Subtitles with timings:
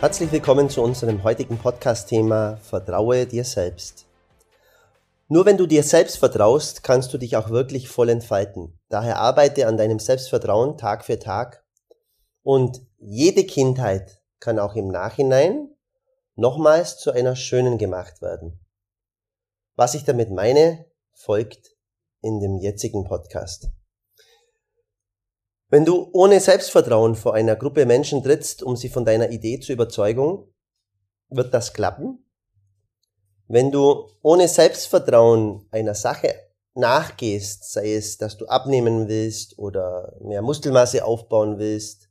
[0.00, 4.06] Herzlich willkommen zu unserem heutigen Podcast-Thema Vertraue dir selbst.
[5.26, 8.78] Nur wenn du dir selbst vertraust, kannst du dich auch wirklich voll entfalten.
[8.90, 11.64] Daher arbeite an deinem Selbstvertrauen Tag für Tag.
[12.44, 15.68] Und jede Kindheit kann auch im Nachhinein
[16.36, 18.64] nochmals zu einer schönen gemacht werden.
[19.74, 21.76] Was ich damit meine, folgt
[22.22, 23.68] in dem jetzigen Podcast.
[25.70, 29.72] Wenn du ohne Selbstvertrauen vor einer Gruppe Menschen trittst, um sie von deiner Idee zu
[29.72, 30.50] überzeugen,
[31.28, 32.24] wird das klappen?
[33.48, 36.34] Wenn du ohne Selbstvertrauen einer Sache
[36.74, 42.08] nachgehst, sei es, dass du abnehmen willst oder mehr Muskelmasse aufbauen willst,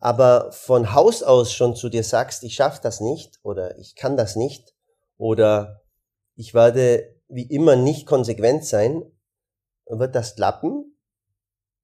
[0.00, 4.16] aber von Haus aus schon zu dir sagst, ich schaffe das nicht oder ich kann
[4.16, 4.74] das nicht
[5.18, 5.82] oder
[6.34, 9.04] ich werde wie immer nicht konsequent sein,
[9.86, 10.96] wird das klappen?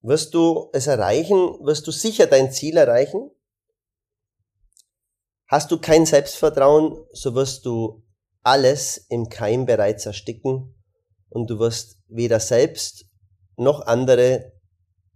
[0.06, 1.58] Wirst du es erreichen?
[1.66, 3.28] Wirst du sicher dein Ziel erreichen?
[5.48, 8.04] Hast du kein Selbstvertrauen, so wirst du
[8.44, 10.76] alles im Keim bereits ersticken
[11.28, 13.06] und du wirst weder selbst
[13.56, 14.52] noch andere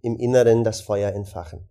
[0.02, 1.68] im Inneren das Feuer entfachen.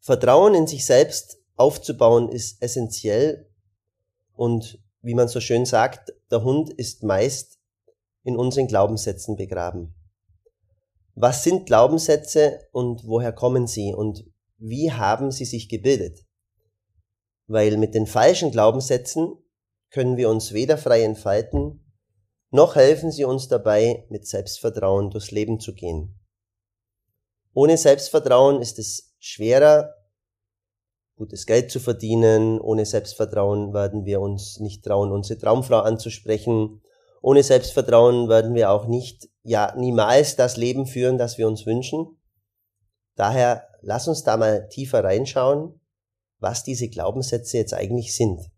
[0.00, 3.50] Vertrauen in sich selbst aufzubauen ist essentiell
[4.32, 7.58] und wie man so schön sagt, der Hund ist meist
[8.22, 9.94] in unseren Glaubenssätzen begraben
[11.20, 14.24] was sind Glaubenssätze und woher kommen sie und
[14.58, 16.24] wie haben sie sich gebildet?
[17.46, 19.36] Weil mit den falschen Glaubenssätzen
[19.90, 21.84] können wir uns weder frei entfalten,
[22.50, 26.18] noch helfen sie uns dabei, mit Selbstvertrauen durchs Leben zu gehen.
[27.52, 29.94] Ohne Selbstvertrauen ist es schwerer,
[31.16, 32.60] gutes Geld zu verdienen.
[32.60, 36.80] Ohne Selbstvertrauen werden wir uns nicht trauen, unsere Traumfrau anzusprechen.
[37.20, 42.20] Ohne Selbstvertrauen werden wir auch nicht, ja, niemals das Leben führen, das wir uns wünschen.
[43.16, 45.80] Daher lass uns da mal tiefer reinschauen,
[46.38, 48.50] was diese Glaubenssätze jetzt eigentlich sind.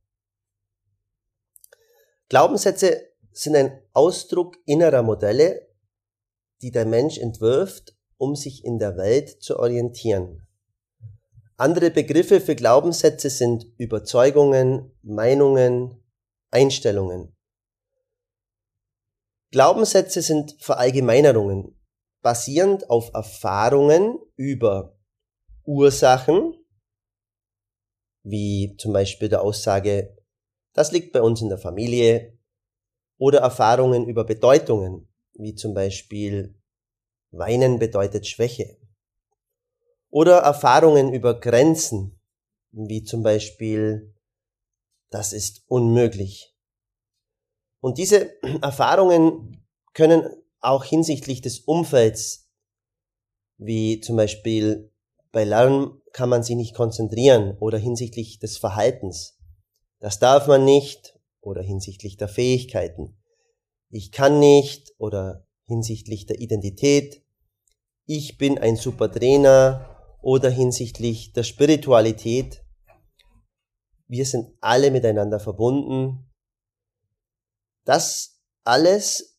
[2.29, 5.69] Glaubenssätze sind ein Ausdruck innerer Modelle,
[6.61, 10.45] die der Mensch entwirft, um sich in der Welt zu orientieren.
[11.57, 16.03] Andere Begriffe für Glaubenssätze sind Überzeugungen, Meinungen,
[16.51, 17.37] Einstellungen.
[19.51, 21.77] Glaubenssätze sind Verallgemeinerungen,
[22.23, 24.97] basierend auf Erfahrungen über
[25.65, 26.55] Ursachen,
[28.23, 30.17] wie zum Beispiel der Aussage,
[30.73, 32.39] das liegt bei uns in der Familie,
[33.19, 36.55] oder Erfahrungen über Bedeutungen, wie zum Beispiel
[37.33, 38.79] Weinen bedeutet Schwäche,
[40.11, 42.21] oder Erfahrungen über Grenzen,
[42.71, 44.15] wie zum Beispiel
[45.11, 46.50] das ist unmöglich.
[47.81, 48.31] Und diese
[48.63, 49.65] Erfahrungen
[49.95, 50.29] können
[50.61, 52.49] auch hinsichtlich des Umfelds,
[53.59, 54.93] wie zum Beispiel
[55.33, 59.39] bei Lernen kann man sich nicht konzentrieren oder hinsichtlich des Verhaltens.
[60.01, 63.17] Das darf man nicht oder hinsichtlich der Fähigkeiten.
[63.91, 67.23] Ich kann nicht oder hinsichtlich der Identität.
[68.07, 72.65] Ich bin ein super Trainer oder hinsichtlich der Spiritualität.
[74.09, 76.30] Wir sind alle miteinander verbunden
[77.85, 79.39] das alles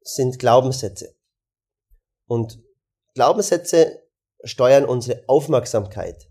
[0.00, 1.14] sind Glaubenssätze.
[2.26, 2.62] Und
[3.14, 4.02] Glaubenssätze
[4.44, 6.30] steuern unsere Aufmerksamkeit.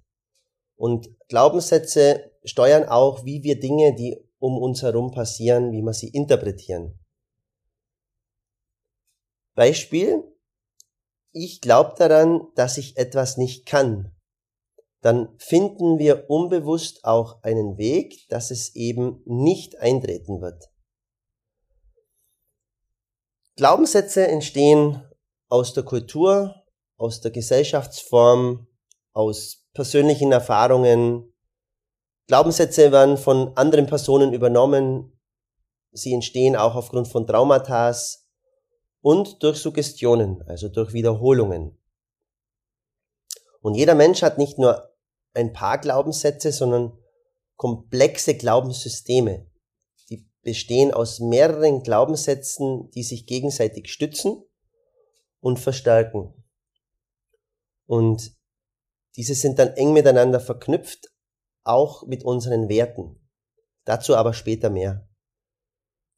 [0.75, 6.09] Und Glaubenssätze steuern auch, wie wir Dinge, die um uns herum passieren, wie wir sie
[6.09, 6.99] interpretieren.
[9.55, 10.23] Beispiel,
[11.31, 14.15] ich glaube daran, dass ich etwas nicht kann
[15.03, 20.69] dann finden wir unbewusst auch einen Weg, dass es eben nicht eintreten wird.
[23.57, 25.03] Glaubenssätze entstehen
[25.49, 26.55] aus der Kultur,
[26.95, 28.65] aus der Gesellschaftsform,
[29.11, 31.33] aus persönlichen Erfahrungen.
[32.27, 35.19] Glaubenssätze werden von anderen Personen übernommen.
[35.91, 37.93] Sie entstehen auch aufgrund von Traumata
[39.01, 41.77] und durch Suggestionen, also durch Wiederholungen.
[43.59, 44.92] Und jeder Mensch hat nicht nur
[45.33, 46.97] ein paar Glaubenssätze, sondern
[47.55, 49.49] komplexe Glaubenssysteme.
[50.09, 54.43] Die bestehen aus mehreren Glaubenssätzen, die sich gegenseitig stützen
[55.39, 56.33] und verstärken.
[57.85, 58.35] Und
[59.15, 61.11] diese sind dann eng miteinander verknüpft,
[61.63, 63.19] auch mit unseren Werten.
[63.85, 65.07] Dazu aber später mehr.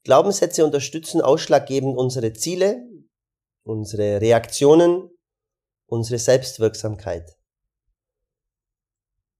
[0.04, 2.88] Glaubenssätze unterstützen ausschlaggebend unsere Ziele,
[3.64, 5.10] unsere Reaktionen,
[5.86, 7.35] unsere Selbstwirksamkeit.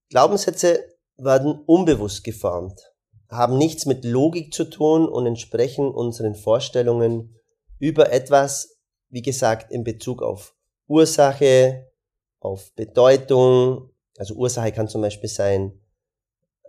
[0.09, 0.83] Glaubenssätze
[1.17, 2.81] werden unbewusst geformt,
[3.29, 7.35] haben nichts mit Logik zu tun und entsprechen unseren Vorstellungen
[7.79, 8.77] über etwas,
[9.09, 10.55] wie gesagt, in Bezug auf
[10.87, 11.91] Ursache,
[12.39, 13.91] auf Bedeutung.
[14.17, 15.79] Also Ursache kann zum Beispiel sein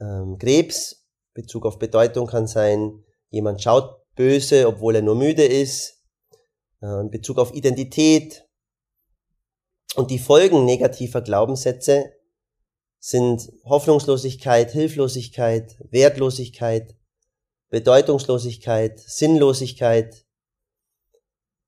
[0.01, 6.03] ähm, Krebs, Bezug auf Bedeutung kann sein, jemand schaut böse, obwohl er nur müde ist,
[6.83, 8.45] äh, in Bezug auf Identität.
[9.95, 12.13] Und die Folgen negativer Glaubenssätze
[12.99, 16.95] sind Hoffnungslosigkeit, Hilflosigkeit, Wertlosigkeit,
[17.71, 20.25] Bedeutungslosigkeit, Sinnlosigkeit.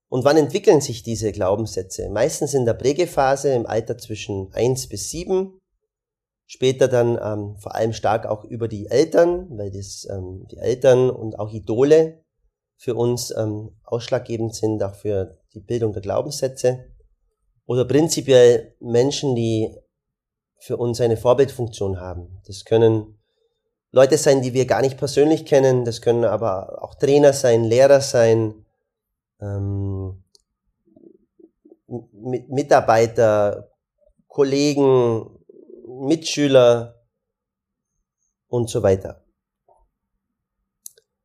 [0.08, 2.08] Und wann entwickeln sich diese Glaubenssätze?
[2.10, 5.60] Meistens in der Prägephase im Alter zwischen eins bis sieben,
[6.46, 11.10] später dann ähm, vor allem stark auch über die Eltern, weil das ähm, die Eltern
[11.10, 12.24] und auch Idole
[12.76, 16.86] für uns ähm, ausschlaggebend sind, auch für die Bildung der Glaubenssätze.
[17.66, 19.76] Oder prinzipiell Menschen, die
[20.60, 22.40] für uns eine Vorbildfunktion haben.
[22.46, 23.18] Das können
[23.92, 28.00] Leute sein, die wir gar nicht persönlich kennen, das können aber auch Trainer sein, Lehrer
[28.00, 28.66] sein,
[29.40, 30.22] ähm,
[31.88, 33.72] Mitarbeiter,
[34.28, 35.38] Kollegen,
[35.88, 37.02] Mitschüler
[38.48, 39.24] und so weiter.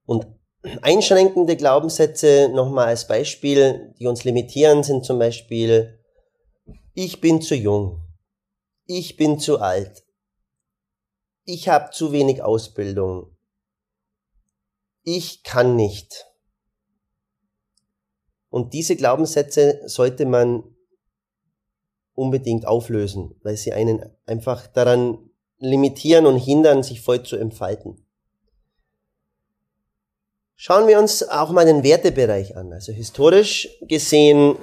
[0.05, 0.25] Und
[0.81, 5.99] einschränkende Glaubenssätze nochmal als Beispiel, die uns limitieren, sind zum Beispiel,
[6.93, 8.04] ich bin zu jung
[8.85, 10.03] ich bin zu alt,
[11.43, 13.35] ich habe zu wenig Ausbildung,
[15.03, 16.25] ich kann nicht.
[18.49, 20.63] Und diese Glaubenssätze sollte man
[22.13, 28.05] unbedingt auflösen, weil sie einen einfach daran limitieren und hindern, sich voll zu entfalten.
[30.55, 32.71] Schauen wir uns auch mal den Wertebereich an.
[32.71, 34.55] Also historisch gesehen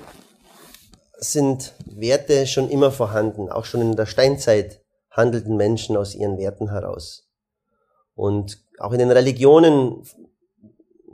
[1.22, 3.48] sind Werte schon immer vorhanden.
[3.48, 7.28] Auch schon in der Steinzeit handelten Menschen aus ihren Werten heraus.
[8.14, 10.02] Und auch in den Religionen,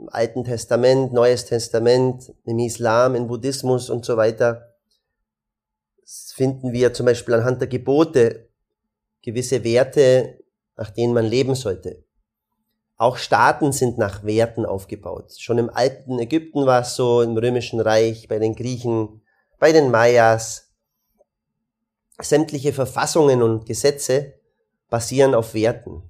[0.07, 4.73] Alten Testament, Neues Testament, im Islam, im Buddhismus und so weiter,
[6.33, 8.49] finden wir zum Beispiel anhand der Gebote
[9.21, 10.39] gewisse Werte,
[10.75, 12.03] nach denen man leben sollte.
[12.97, 15.33] Auch Staaten sind nach Werten aufgebaut.
[15.37, 19.21] Schon im alten Ägypten war es so, im römischen Reich, bei den Griechen,
[19.59, 20.71] bei den Mayas.
[22.21, 24.33] Sämtliche Verfassungen und Gesetze
[24.89, 26.03] basieren auf Werten.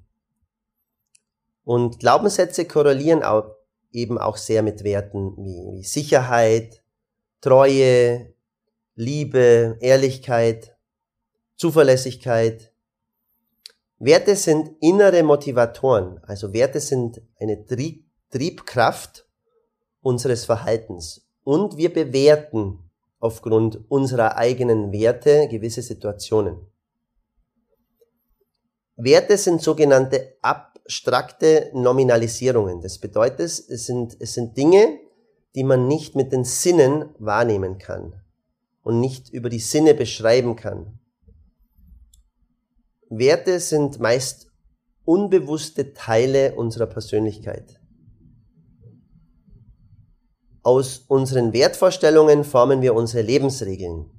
[1.64, 3.54] Und Glaubenssätze korrelieren auch,
[3.92, 6.82] eben auch sehr mit Werten wie, wie Sicherheit,
[7.40, 8.34] Treue,
[8.96, 10.76] Liebe, Ehrlichkeit,
[11.56, 12.72] Zuverlässigkeit.
[13.98, 17.64] Werte sind innere Motivatoren, also Werte sind eine
[18.30, 19.26] Triebkraft
[20.00, 21.26] unseres Verhaltens.
[21.44, 22.89] Und wir bewerten
[23.20, 26.66] aufgrund unserer eigenen Werte gewisse Situationen.
[28.96, 32.80] Werte sind sogenannte abstrakte Nominalisierungen.
[32.80, 34.98] Das bedeutet, es sind, es sind Dinge,
[35.54, 38.20] die man nicht mit den Sinnen wahrnehmen kann
[38.82, 40.98] und nicht über die Sinne beschreiben kann.
[43.08, 44.50] Werte sind meist
[45.04, 47.80] unbewusste Teile unserer Persönlichkeit.
[50.62, 54.10] Aus unseren Wertvorstellungen formen wir unsere Lebensregeln.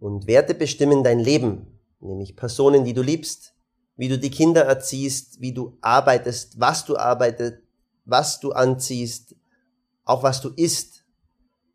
[0.00, 3.54] Und Werte bestimmen dein Leben, nämlich Personen, die du liebst,
[3.96, 7.58] wie du die Kinder erziehst, wie du arbeitest, was du arbeitest,
[8.06, 9.34] was du anziehst,
[10.04, 11.04] auch was du isst.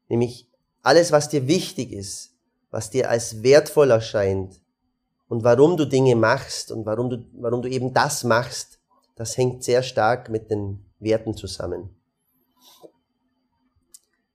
[0.08, 0.48] Nämlich
[0.82, 2.34] alles, was dir wichtig ist,
[2.72, 4.62] was dir als wertvoll erscheint
[5.28, 8.80] und warum du Dinge machst und warum du, warum du eben das machst,
[9.16, 11.99] das hängt sehr stark mit den Werten zusammen.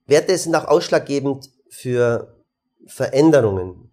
[0.07, 2.35] Werte sind auch ausschlaggebend für
[2.85, 3.91] Veränderungen.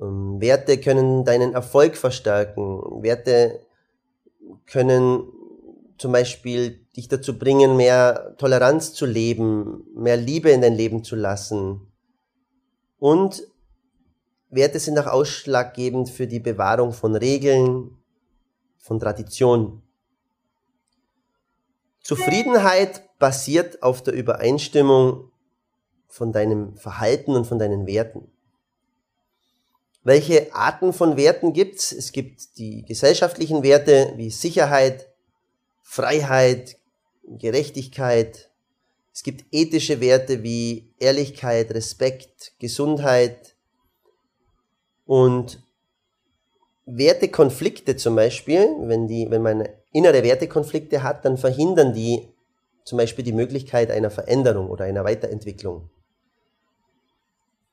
[0.00, 2.80] Ähm, Werte können deinen Erfolg verstärken.
[3.02, 3.60] Werte
[4.66, 5.24] können
[5.98, 11.16] zum Beispiel dich dazu bringen, mehr Toleranz zu leben, mehr Liebe in dein Leben zu
[11.16, 11.92] lassen.
[12.98, 13.46] Und
[14.50, 17.96] Werte sind auch ausschlaggebend für die Bewahrung von Regeln,
[18.78, 19.82] von Tradition.
[22.00, 25.30] Zufriedenheit basiert auf der Übereinstimmung
[26.08, 28.30] von deinem Verhalten und von deinen Werten.
[30.02, 31.90] Welche Arten von Werten gibt's?
[31.90, 35.08] Es gibt die gesellschaftlichen Werte wie Sicherheit,
[35.82, 36.76] Freiheit,
[37.26, 38.50] Gerechtigkeit.
[39.14, 43.56] Es gibt ethische Werte wie Ehrlichkeit, Respekt, Gesundheit
[45.06, 45.62] und
[46.84, 52.33] Wertekonflikte zum Beispiel, wenn, die, wenn man innere Wertekonflikte hat, dann verhindern die
[52.84, 55.90] zum Beispiel die Möglichkeit einer Veränderung oder einer Weiterentwicklung.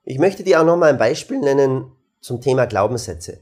[0.03, 1.91] Ich möchte dir auch noch mal ein Beispiel nennen
[2.21, 3.41] zum Thema Glaubenssätze.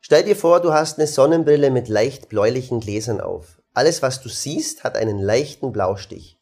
[0.00, 3.60] Stell dir vor, du hast eine Sonnenbrille mit leicht bläulichen Gläsern auf.
[3.74, 6.38] Alles, was du siehst, hat einen leichten Blaustich.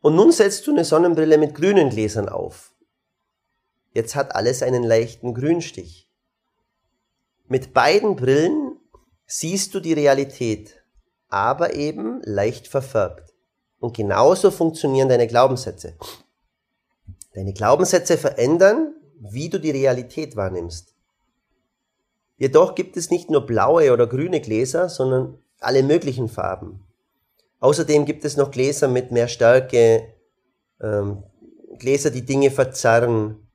[0.00, 2.72] Und nun setzt du eine Sonnenbrille mit grünen Gläsern auf.
[3.92, 6.08] Jetzt hat alles einen leichten Grünstich.
[7.46, 8.76] Mit beiden Brillen
[9.26, 10.82] siehst du die Realität,
[11.28, 13.27] aber eben leicht verfärbt.
[13.80, 15.94] Und genauso funktionieren deine Glaubenssätze.
[17.34, 20.94] Deine Glaubenssätze verändern, wie du die Realität wahrnimmst.
[22.36, 26.84] Jedoch gibt es nicht nur blaue oder grüne Gläser, sondern alle möglichen Farben.
[27.60, 30.14] Außerdem gibt es noch Gläser mit mehr Stärke,
[30.80, 31.24] ähm,
[31.78, 33.48] Gläser, die Dinge verzerren.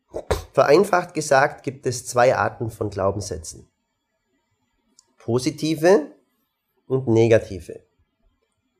[0.51, 3.69] Vereinfacht gesagt gibt es zwei Arten von Glaubenssätzen
[5.23, 6.11] positive
[6.87, 7.79] und negative.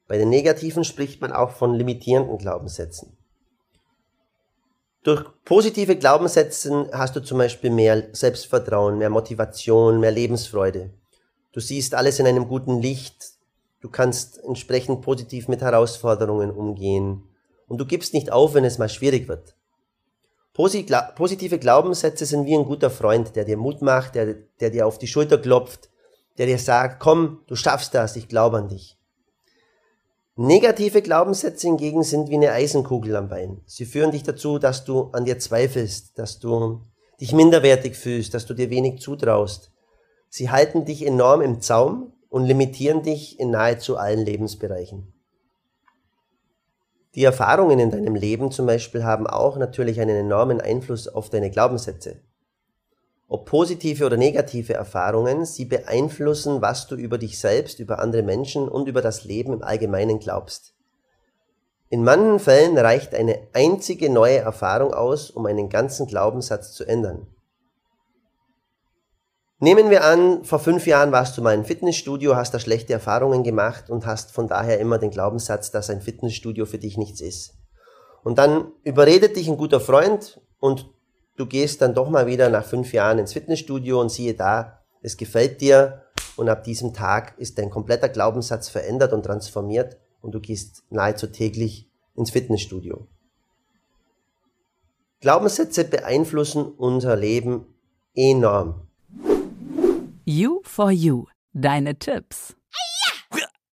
[0.08, 3.18] Bei den negativen spricht man auch von limitierenden Glaubenssätzen.
[5.04, 10.94] Durch positive Glaubenssätze hast du zum Beispiel mehr Selbstvertrauen, mehr Motivation, mehr Lebensfreude.
[11.52, 13.34] Du siehst alles in einem guten Licht.
[13.82, 17.24] Du kannst entsprechend positiv mit Herausforderungen umgehen.
[17.68, 19.56] Und du gibst nicht auf, wenn es mal schwierig wird.
[20.54, 25.00] Positive Glaubenssätze sind wie ein guter Freund, der dir Mut macht, der, der dir auf
[25.00, 25.90] die Schulter klopft,
[26.38, 28.98] der dir sagt, komm, du schaffst das, ich glaube an dich.
[30.36, 33.62] Negative Glaubenssätze hingegen sind wie eine Eisenkugel am Bein.
[33.68, 36.82] Sie führen dich dazu, dass du an dir zweifelst, dass du
[37.22, 39.72] dich minderwertig fühlst, dass du dir wenig zutraust.
[40.30, 45.14] Sie halten dich enorm im Zaum und limitieren dich in nahezu allen Lebensbereichen.
[47.14, 51.52] Die Erfahrungen in deinem Leben zum Beispiel haben auch natürlich einen enormen Einfluss auf deine
[51.52, 52.24] Glaubenssätze
[53.34, 58.70] ob positive oder negative Erfahrungen, sie beeinflussen, was du über dich selbst, über andere Menschen
[58.70, 60.76] und über das Leben im Allgemeinen glaubst.
[61.90, 67.26] In manchen Fällen reicht eine einzige neue Erfahrung aus, um einen ganzen Glaubenssatz zu ändern.
[69.58, 73.42] Nehmen wir an, vor fünf Jahren warst du mal im Fitnessstudio, hast da schlechte Erfahrungen
[73.42, 77.56] gemacht und hast von daher immer den Glaubenssatz, dass ein Fitnessstudio für dich nichts ist.
[78.24, 80.94] Und dann überredet dich ein guter Freund und
[81.38, 85.18] du gehst dann doch mal wieder nach fünf Jahren ins Fitnessstudio und siehe da, es
[85.18, 86.04] gefällt dir
[86.36, 91.28] und ab diesem Tag ist dein kompletter Glaubenssatz verändert und transformiert und du gehst nahezu
[91.28, 93.08] täglich ins Fitnessstudio.
[95.20, 97.66] Glaubenssätze beeinflussen unser Leben
[98.14, 98.88] enorm.
[100.26, 101.26] You for You.
[101.54, 102.56] Deine Tipps.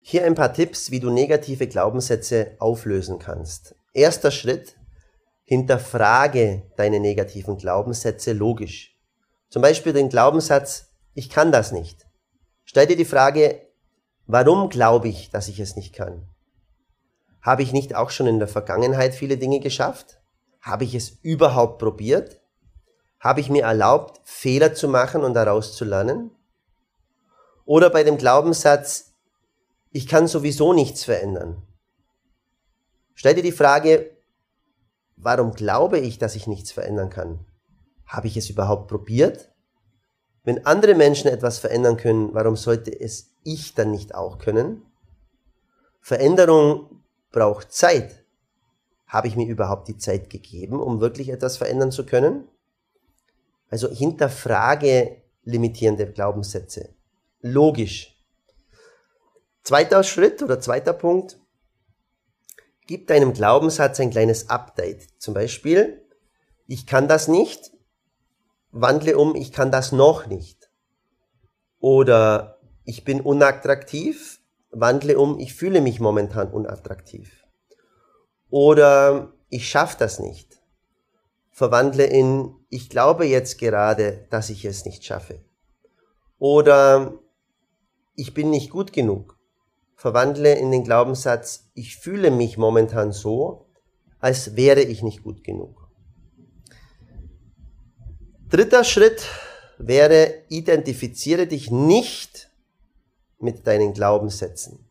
[0.00, 3.74] Hier ein paar Tipps, wie du negative Glaubenssätze auflösen kannst.
[3.92, 4.76] Erster Schritt,
[5.44, 8.96] Hinterfrage deine negativen Glaubenssätze logisch.
[9.50, 12.06] Zum Beispiel den Glaubenssatz, ich kann das nicht.
[12.64, 13.60] Stell dir die Frage,
[14.26, 16.26] warum glaube ich, dass ich es nicht kann?
[17.42, 20.18] Habe ich nicht auch schon in der Vergangenheit viele Dinge geschafft?
[20.62, 22.40] Habe ich es überhaupt probiert?
[23.20, 26.30] Habe ich mir erlaubt, Fehler zu machen und daraus zu lernen?
[27.66, 29.12] Oder bei dem Glaubenssatz,
[29.90, 31.62] ich kann sowieso nichts verändern.
[33.14, 34.13] Stell dir die Frage,
[35.24, 37.46] Warum glaube ich, dass ich nichts verändern kann?
[38.04, 39.50] Habe ich es überhaupt probiert?
[40.42, 44.82] Wenn andere Menschen etwas verändern können, warum sollte es ich dann nicht auch können?
[46.02, 47.02] Veränderung
[47.32, 48.26] braucht Zeit.
[49.06, 52.46] Habe ich mir überhaupt die Zeit gegeben, um wirklich etwas verändern zu können?
[53.70, 56.94] Also hinterfrage limitierende Glaubenssätze.
[57.40, 58.14] Logisch.
[59.62, 61.38] Zweiter Schritt oder zweiter Punkt.
[62.86, 65.08] Gib deinem Glaubenssatz ein kleines Update.
[65.18, 66.02] Zum Beispiel,
[66.66, 67.72] ich kann das nicht,
[68.72, 70.70] wandle um, ich kann das noch nicht.
[71.80, 77.44] Oder ich bin unattraktiv, wandle um, ich fühle mich momentan unattraktiv.
[78.50, 80.60] Oder ich schaffe das nicht.
[81.50, 85.40] Verwandle in, ich glaube jetzt gerade, dass ich es nicht schaffe.
[86.38, 87.14] Oder
[88.14, 89.38] ich bin nicht gut genug
[89.96, 93.66] verwandle in den Glaubenssatz, ich fühle mich momentan so,
[94.18, 95.88] als wäre ich nicht gut genug.
[98.48, 99.26] Dritter Schritt
[99.78, 102.50] wäre, identifiziere dich nicht
[103.38, 104.84] mit deinen Glaubenssätzen.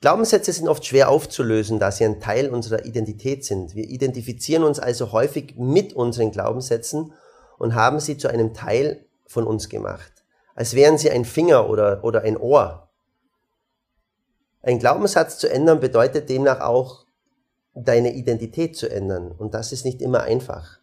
[0.00, 3.76] Glaubenssätze sind oft schwer aufzulösen, da sie ein Teil unserer Identität sind.
[3.76, 7.12] Wir identifizieren uns also häufig mit unseren Glaubenssätzen
[7.56, 10.12] und haben sie zu einem Teil von uns gemacht,
[10.56, 12.90] als wären sie ein Finger oder, oder ein Ohr.
[14.62, 17.04] Ein Glaubenssatz zu ändern bedeutet demnach auch,
[17.74, 19.32] deine Identität zu ändern.
[19.32, 20.78] Und das ist nicht immer einfach.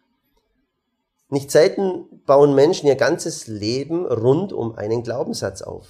[1.30, 5.86] Nicht selten bauen Menschen ihr ganzes Leben rund um einen Glaubenssatz auf.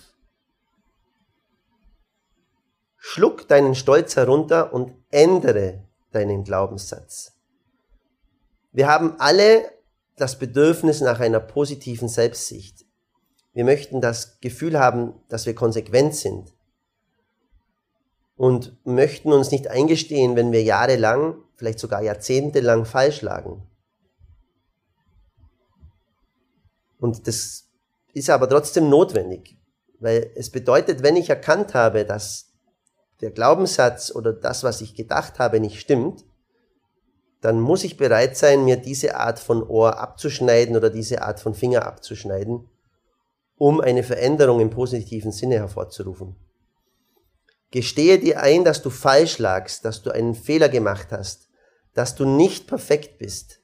[2.96, 5.82] Schluck deinen Stolz herunter und ändere
[6.12, 7.32] deinen Glaubenssatz.
[8.72, 9.64] Wir haben alle
[10.16, 12.84] das Bedürfnis nach einer positiven Selbstsicht.
[13.52, 16.52] Wir möchten das Gefühl haben, dass wir konsequent sind
[18.40, 23.68] und möchten uns nicht eingestehen, wenn wir jahrelang, vielleicht sogar jahrzehntelang falsch lagen.
[26.98, 27.68] Und das
[28.14, 29.58] ist aber trotzdem notwendig,
[29.98, 32.54] weil es bedeutet, wenn ich erkannt habe, dass
[33.20, 36.24] der Glaubenssatz oder das, was ich gedacht habe, nicht stimmt,
[37.42, 41.52] dann muss ich bereit sein, mir diese Art von Ohr abzuschneiden oder diese Art von
[41.52, 42.70] Finger abzuschneiden,
[43.58, 46.36] um eine Veränderung im positiven Sinne hervorzurufen.
[47.70, 51.48] Gestehe dir ein, dass du falsch lagst, dass du einen Fehler gemacht hast,
[51.94, 53.60] dass du nicht perfekt bist.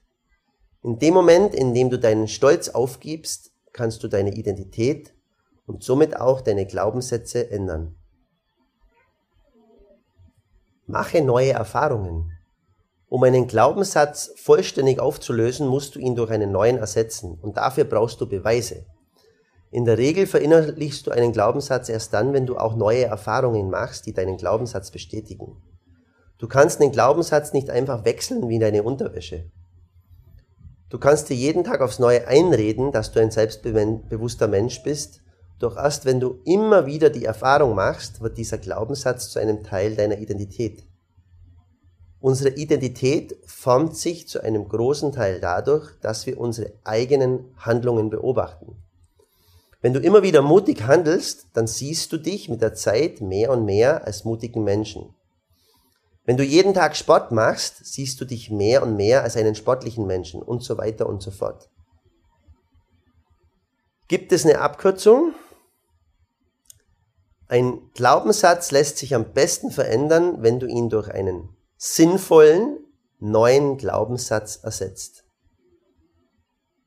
[0.81, 5.13] In dem Moment, in dem du deinen Stolz aufgibst, kannst du deine Identität
[5.65, 7.95] und somit auch deine Glaubenssätze ändern.
[10.85, 12.31] Mache neue Erfahrungen.
[13.09, 18.21] Um einen Glaubenssatz vollständig aufzulösen, musst du ihn durch einen neuen ersetzen und dafür brauchst
[18.21, 18.85] du Beweise.
[19.69, 24.05] In der Regel verinnerlichst du einen Glaubenssatz erst dann, wenn du auch neue Erfahrungen machst,
[24.05, 25.57] die deinen Glaubenssatz bestätigen.
[26.37, 29.51] Du kannst den Glaubenssatz nicht einfach wechseln wie deine Unterwäsche.
[30.89, 35.21] Du kannst dir jeden Tag aufs Neue einreden, dass du ein selbstbewusster Mensch bist,
[35.59, 39.95] doch erst wenn du immer wieder die Erfahrung machst, wird dieser Glaubenssatz zu einem Teil
[39.95, 40.83] deiner Identität.
[42.19, 48.75] Unsere Identität formt sich zu einem großen Teil dadurch, dass wir unsere eigenen Handlungen beobachten.
[49.87, 53.63] Wenn du immer wieder mutig handelst, dann siehst du dich mit der Zeit mehr und
[53.63, 55.15] mehr als mutigen Menschen.
[56.25, 60.05] Wenn du jeden Tag Sport machst, siehst du dich mehr und mehr als einen sportlichen
[60.05, 61.69] Menschen und so weiter und so fort.
[64.09, 65.33] Gibt es eine Abkürzung?
[67.47, 72.77] Ein Glaubenssatz lässt sich am besten verändern, wenn du ihn durch einen sinnvollen
[73.19, 75.23] neuen Glaubenssatz ersetzt.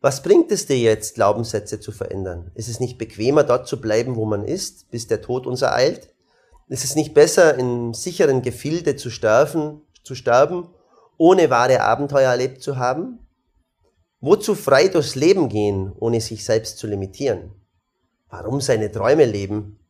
[0.03, 2.51] Was bringt es dir jetzt, Glaubenssätze zu verändern?
[2.55, 6.15] Ist es nicht bequemer, dort zu bleiben, wo man ist, bis der Tod uns ereilt?
[6.69, 10.69] Ist es nicht besser, in sicheren Gefilde zu sterben, zu sterben,
[11.19, 13.19] ohne wahre Abenteuer erlebt zu haben?
[14.21, 17.53] Wozu frei durchs Leben gehen, ohne sich selbst zu limitieren?
[18.31, 19.81] Warum seine Träume leben?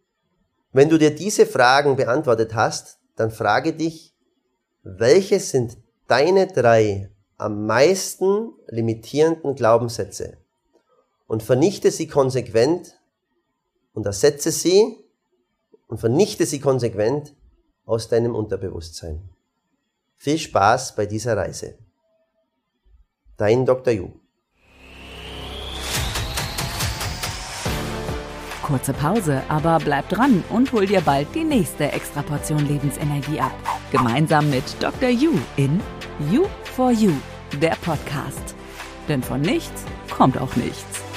[0.72, 4.14] Wenn du dir diese Fragen beantwortet hast, dann frage dich,
[4.82, 5.76] welche sind
[6.08, 10.36] deine drei am meisten limitierenden Glaubenssätze
[11.26, 13.00] und vernichte sie konsequent
[13.94, 14.98] und ersetze sie
[15.86, 17.34] und vernichte sie konsequent
[17.86, 19.30] aus deinem Unterbewusstsein.
[20.16, 21.78] Viel Spaß bei dieser Reise.
[23.38, 23.94] Dein Dr.
[23.94, 24.10] Yu.
[28.62, 33.54] Kurze Pause, aber bleib dran und hol dir bald die nächste Extraportion Lebensenergie ab.
[33.90, 35.08] Gemeinsam mit Dr.
[35.08, 35.80] Yu in
[36.28, 37.12] You for You
[37.62, 38.54] der Podcast.
[39.08, 41.09] Denn von nichts kommt auch nichts.